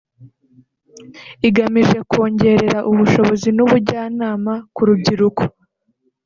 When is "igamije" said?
1.47-1.97